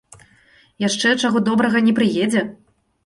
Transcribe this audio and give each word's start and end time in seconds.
Яшчэ, 0.87 1.11
чаго 1.23 1.43
добрага, 1.49 1.77
не 1.91 1.97
прыедзе. 2.01 2.45